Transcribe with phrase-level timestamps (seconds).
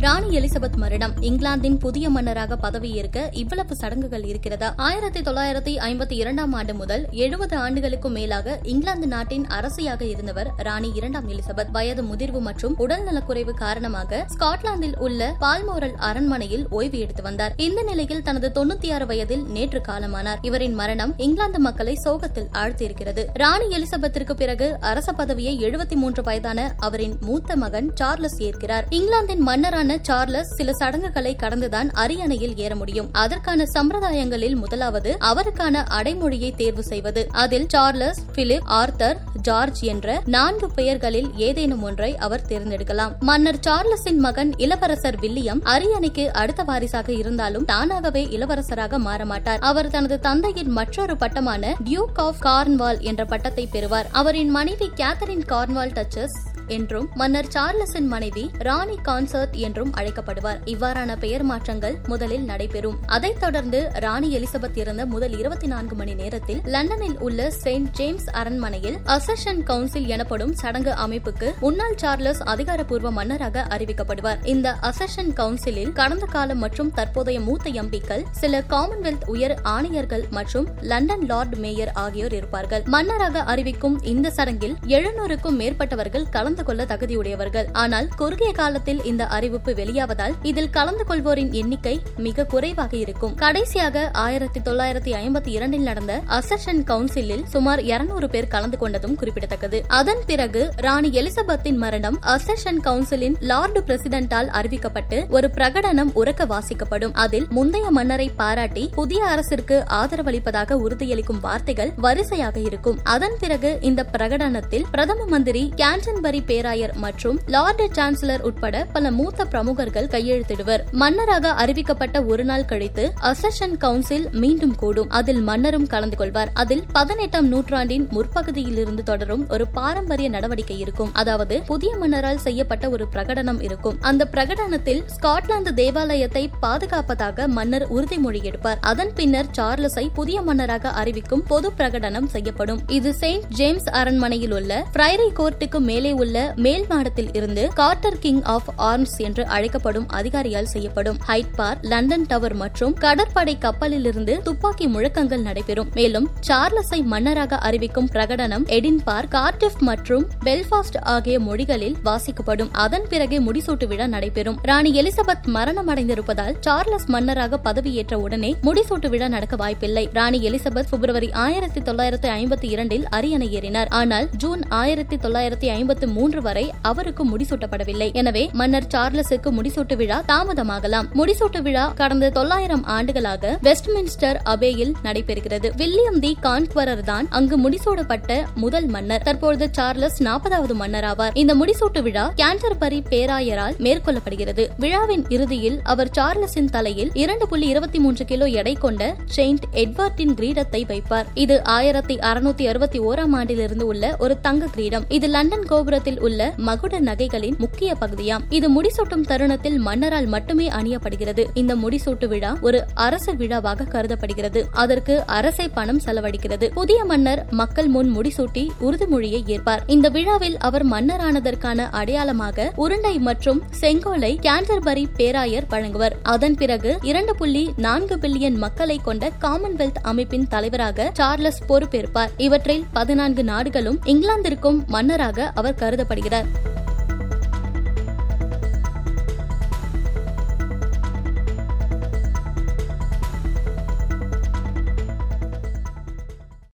[0.00, 1.12] ராணி Elizabeth மரணம்.
[1.20, 4.74] இங்கிலாந்தின் புதிய மன்னராக பதவியேற்க இவ்வளவு சடங்குகள் இருக்கிறதா?
[4.76, 11.28] ஆயிரத்தி தொள்ளாயிரத்தி ஐம்பத்தி இரண்டாம் ஆண்டு முதல் எழுபது ஆண்டுகளுக்கும் மேலாக இங்கிலாந்து நாட்டின் அரசியாக இருந்தவர் ராணி இரண்டாம்
[11.30, 11.70] எலிசபெத்.
[11.70, 17.52] வயது முதிர்வு மற்றும் உடல்நலக்குறைவு காரணமாக ஸ்காட்லாந்தில் உள்ள பால்மோரல் அரண்மனையில் ஓய்வு எடுத்து வந்தார்.
[17.56, 20.38] இந்த நிலையில் தனது தொண்ணூத்தி ஆறு வயதில் நேற்று காலமானார்.
[20.42, 23.26] இவரின் மரணம் இங்கிலாந்து மக்களை சோகத்தில் ஆழ்த்தியிருக்கிறது.
[23.34, 28.86] ராணி எலிசபெத்திற்கு பிறகு அரச பதவியை எழுபத்தி மூன்று வயதான அவரின் மூத்த மகன் சார்லஸ் ஏற்கிறார்.
[28.88, 33.08] இங்கிலாந்தின் மன்னரான சார்லஸ் சில சடங்குகளை கடந்துதான் அரியணையில் ஏற முடியும்.
[33.12, 37.28] அதற்கான சம்பிரதாயங்களில் முதலாவது அவருக்கான அடைமொழியை தேர்வு செய்வது.
[37.30, 43.18] அதில் சார்லஸ் பிலிப் ஆர்த்தர் ஜார்ஜ் என்ற நான்கு பெயர்களில் ஏதேனும் ஒன்றை அவர் தேர்ந்தெடுக்கலாம்.
[43.18, 50.68] மன்னர் சார்லஸின் மகன் இளவரசர் வில்லியம் அரியணைக்கு அடுத்த வாரிசாக இருந்தாலும் தானாகவே இளவரசராக மாறமாட்டார் அவர் தனது தந்தையின்
[50.68, 54.06] மற்றொரு பட்டமான டியூக் ஆஃப் கார்ன்வால் என்ற பட்டத்தை பெறுவார்.
[54.12, 60.58] அவரின் மனைவி கேத்தரின் கார்ன்வால் டச்சஸ் என்றும் மன்னர் சார்லஸின் மனைவி ராணி கான்சர்ட் என்றும் அழைக்கப்படுவார்.
[60.64, 62.98] இவ்வாறான பெயர் மாற்றங்கள் முதலில் நடைபெறும்.
[63.06, 68.96] அதைத் தொடர்ந்து ராணி எலிசபெத் இருந்த முதல் இருபத்தி நான்கு மணி நேரத்தில் லண்டனில் உள்ள செயின்ட் ஜேம்ஸ் அரண்மனையில்
[69.04, 74.46] அசஷன் கவுன்சில் எனப்படும் சடங்கு அமைப்புக்கு முன்னாள் சார்லஸ் அதிகாரப்பூர்வ மன்னராக அறிவிக்கப்படுவார்.
[74.46, 81.26] இந்த அசஷன் கவுன்சிலில் கடந்த காலம் மற்றும் தற்போதைய மூத்த எம்பிக்கள் சில காமன்வெல்த் உயர் ஆணையர்கள் மற்றும் லண்டன்
[81.26, 82.82] லார்ட் மேயர் ஆகியோர் இருப்பார்கள்.
[82.84, 87.66] மன்னராக அறிவிக்கும் இந்த சடங்கில் எழுநூறுக்கும் மேற்பட்டவர்கள் கலந்து கலந்து கொள்ள தகுதியுடையவர்கள்.
[87.72, 93.34] ஆனால் குறுகிய காலத்தில் இந்த அறிவிப்பு வெளியாவதால் இதில் கலந்து கொள்வோரின் எண்ணிக்கை மிக குறைவாக இருக்கும்.
[93.34, 99.84] கடைசியாக ஆயிரத்தி தொள்ளாயிரத்தி ஐம்பத்தி இரண்டில் நடந்த அசஷன் கவுன்சிலில் சுமார் இருநூறு பேர் கலந்து கொண்டதும் குறிப்பிடத்தக்கது.
[99.86, 107.14] அதன் பிறகு ராணி எலிசபெத்தின் மரணம் அசஷன் கவுன்சிலின் லார்டு பிரசிடென்டால் அறிவிக்கப்பட்டு ஒரு பிரகடனம் உறக்க வாசிக்கப்படும்.
[107.14, 112.98] அதில் முந்தைய மன்னரை பாராட்டி புதிய அரசிற்கு ஆதரவளிப்பதாக உறுதியளிக்கும் வார்த்தைகள் வரிசையாக இருக்கும்.
[113.04, 120.08] அதன் பிறகு இந்த பிரகடனத்தில் பிரதம மந்திரி கேன்டன்பரி பேராயர் மற்றும் லார்டு சான்சலர் உட்பட பல மூத்த பிரமுகர்கள்
[120.14, 120.84] கையெழுத்திடுவர்.
[121.02, 125.08] மன்னராக அறிவிக்கப்பட்ட ஒரு நாள் கழித்து அசஷன் கவுன்சில் மீண்டும் கூடும்.
[125.08, 126.50] அதில் மன்னரும் கலந்து கொள்வார்.
[126.54, 131.10] அதில் பதினெட்டாம் நூற்றாண்டின் முற்பகுதியில் இருந்து தொடரும் ஒரு பாரம்பரிய நடவடிக்கை இருக்கும்.
[131.12, 133.96] அதாவது புதிய மன்னரால் செய்யப்பட்ட ஒரு பிரகடனம் இருக்கும்.
[134.00, 138.78] அந்த பிரகடனத்தில் ஸ்காட்லாந்து தேவாலயத்தை பாதுகாப்பதாக மன்னர் உறுதிமொழி எடுப்பார்.
[138.80, 142.82] அதன் பின்னர் சார்லஸை புதிய மன்னராக அறிவிக்கும் பொது பிரகடனம் செய்யப்படும்.
[142.98, 148.68] இது செயின்ட் ஜேம்ஸ் அரண்மனையில் உள்ள பிரைரி கோர்ட்டுக்கு மேலே உள்ள மேல் மாடத்தில் இருந்து கார்டர் கிங் ஆஃப்
[148.76, 155.42] ஆர்ம்ஸ் என்று அழைக்கப்படும் அதிகாரியால் செய்யப்படும் ஹைட் பார் லண்டன் டவர் மற்றும் கடற்படை கப்பலில் இருந்து துப்பாக்கி முழக்கங்கள்
[155.42, 155.88] நடைபெறும்.
[155.94, 162.68] மேலும் சார்லஸை மன்னராக அறிவிக்கும் பிரகடனம் எடின் பார்க் கார்டிஃப் மற்றும் பெல்பாஸ்ட் ஆகிய மொழிகளில் வாசிக்கப்படும்.
[162.72, 164.58] அதன் பிறகு முடிசூட்டு விழா நடைபெறும்.
[164.62, 170.08] ராணி எலிசபெத் மரணம் அடைந்திருப்பதால் சார்லஸ் மன்னராக பதவியேற்ற உடனே முடிசூட்டு விழா நடக்க வாய்ப்பில்லை.
[170.12, 173.88] ராணி எலிசபெத் பிப்ரவரி ஆயிரத்தி தொள்ளாயிரத்தி ஐம்பத்தி இரண்டில் அரியணை ஏறினார்.
[173.88, 178.10] ஆனால் ஜூன் ஆயிரத்தி தொள்ளாயிரத்தி ஐம்பத்தி மூன்று வரை அவருக்கு முடிசூட்டப்படவில்லை.
[178.22, 181.08] எனவே மன்னர் சார்லஸுக்கு முடிசூட்டு விழா தாமதமாகலாம்.
[181.20, 185.68] முடிசூட்டு விழா கடந்த தொள்ளாயிரம் ஆண்டுகளாக வெஸ்ட்மின்ஸ்டர் அபேயில் நடைபெறுகிறது.
[185.80, 189.22] வில்லியம் தி கான்குவரர் தான் அங்கு முடிசூடப்பட்ட முதல் மன்னர்.
[189.28, 191.34] தற்பொழுது சார்லஸ் நாற்பதாவது மன்னர் ஆவார்.
[191.42, 194.64] இந்த முடிசூட்டு விழா கேன்டர்பரி பேராயரால் மேற்கொள்ளப்படுகிறது.
[194.84, 199.02] விழாவின் இறுதியில் அவர் சார்லஸின் தலையில் இரண்டு புள்ளி இருபத்தி மூன்று கிலோ எடை கொண்ட
[199.36, 201.28] செயின்ட் எட்வர்டின் கிரீடத்தை வைப்பார்.
[201.44, 205.04] இது ஆயிரத்தி அறுநூத்தி அறுபத்தி ஓராம் ஆண்டிலிருந்து உள்ள ஒரு தங்க கிரீடம்.
[205.18, 208.42] இது லண்டன் கோபுரத்தில் வடிவத்தில் உள்ள மகுட நகைகளின் முக்கிய பகுதியாம்.
[208.48, 211.44] இது முடிசூட்டும் தருணத்தில் மன்னரால் மட்டுமே அணியப்படுகிறது.
[211.54, 214.66] இந்த முடிசூட்டு விழா ஒரு அரச விழாவாக கருதப்படுகிறது.
[214.72, 216.70] அதற்கு அரசை பணம் செலவழிக்கிறது.
[216.74, 219.82] புதிய மன்னர் மக்கள் முன் முடிசூட்டி உறுதிமொழியை ஏற்பார்.
[219.86, 226.16] இந்த விழாவில் அவர் மன்னரானதற்கான அடையாளமாக உருண்டை மற்றும் செங்கோலை கேண்டர்பரி பேராயர் வழங்குவர்.
[226.22, 232.30] அதன் பிறகு இரண்டு புள்ளி நான்கு பில்லியன் மக்களை கொண்ட காமன்வெல்த் அமைப்பின் தலைவராக சார்லஸ் பொறுப்பேற்பார்.
[232.36, 236.48] இவற்றில் பதினான்கு நாடுகளும் இங்கிலாந்திற்கும் மன்னராக அவர் கருத கருதப்படுகிறார்.